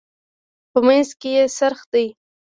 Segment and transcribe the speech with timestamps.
[0.71, 2.05] په منځ کې یې څرخ دی.